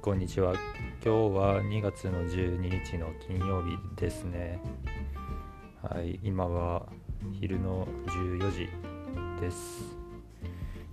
[0.00, 0.54] こんにちは。
[1.04, 4.60] 今日は2月の12日の金曜日ですね。
[5.82, 6.86] はい、今は
[7.32, 8.68] 昼の14時
[9.40, 9.96] です。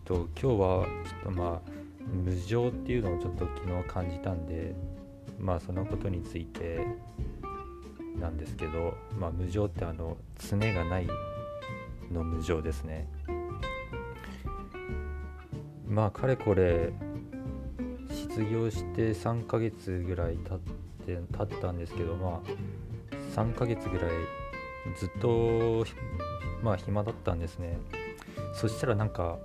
[0.06, 1.62] と今日はちょっとまあ
[2.08, 4.74] 無常っていうのをちょっと昨日感じたんで、
[5.40, 6.88] まあそのことについて
[8.20, 11.08] なんですけど、まあ無常ってあの常がない
[12.12, 13.08] の無常ですね。
[15.88, 16.92] まあかれこれ
[18.36, 20.60] 卒業して3ヶ月ぐらい経っ
[21.06, 24.12] て経ったんですけどまあ3ヶ月ぐらい
[25.00, 25.86] ずっと
[26.62, 27.78] まあ暇だったんですね。
[28.54, 29.38] そしたらなんか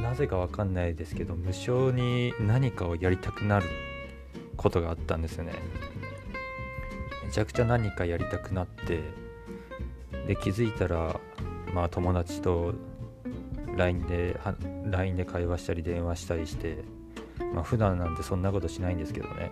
[0.00, 3.66] なぜかわかんないですけど無性に何かをやりたくなる
[4.56, 5.54] ことがあったんですよね。
[7.24, 9.00] めちゃくちゃ何かやりたくなって
[10.28, 11.18] で気づいたら
[11.74, 12.72] まあ友達と
[13.76, 14.38] LINE で
[14.84, 16.84] LINE で会話したり電話したりして
[17.52, 19.50] まあ普段なんてそんなことしないんですけどね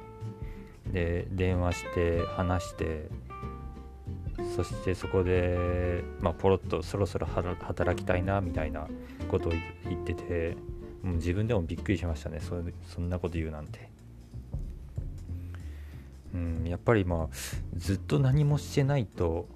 [0.93, 3.09] で電話して話して
[4.57, 8.87] そしてそこで、まあ、ポロッとそろそろ働きたいなみたいな
[9.31, 9.53] ことを
[9.85, 10.57] 言ってて
[11.03, 12.57] もう自分でもびっくりしましたねそ
[12.89, 13.89] そんなこと言うなんて。
[16.35, 17.37] うん、やっぱりまあ
[17.75, 19.49] ずっと何もしてないと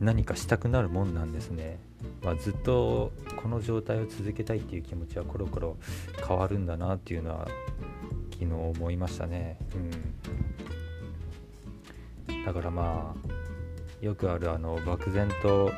[0.00, 1.78] 何かしたくなるもんなんですね。
[2.22, 5.76] まあ、ずっとこの状態を続けたいっていう気持ちはコロコロ
[6.26, 7.48] 変わるんだなっていうのは
[8.32, 9.58] 昨日思いましたね。
[12.28, 15.70] うん、だからまあよくあるあの漠然と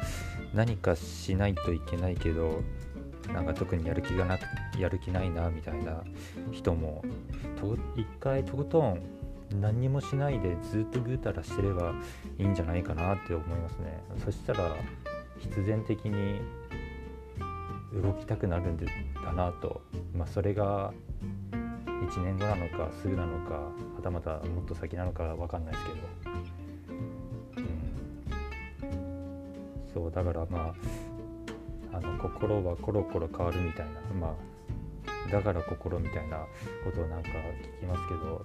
[0.55, 2.63] 何かしないといけないけど
[3.33, 4.43] なんか特にやる気がなく
[4.79, 6.03] やる気ないなみたいな
[6.53, 7.03] 人も
[7.61, 9.01] と一回とことん
[9.61, 11.95] 何にもしないでずっとぐうたらしてれば
[12.39, 14.75] いいんじゃないかなって思いますねそしたら
[15.45, 16.41] 必然的に
[18.03, 18.85] 動きたくなるんだ
[19.33, 19.81] なと、
[20.17, 20.93] まあ、それが
[21.53, 23.71] 1年後なのかすぐなのかは
[24.03, 25.99] たまたもっと先なのか分かんないですけど、
[27.57, 30.75] うん、そうだからま
[31.93, 34.35] ああの心はコロコロ変わるみたいなまあ
[35.31, 36.39] だから心みたいな
[36.85, 37.29] ことをなんか
[37.79, 38.45] 聞きますけど、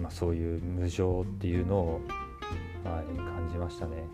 [0.00, 2.00] まあ、そういう無常っていうのを、
[2.84, 4.04] はい、感じましたね。